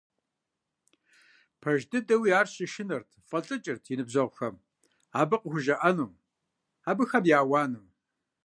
[1.61, 4.55] Пэж дыдэуи, ар щышынэрт, фӀэлӀыкӀырт и ныбжьэгъухэм,
[5.19, 6.13] абы къыхужаӀэнум,
[6.89, 7.85] абыхэм я ауаным.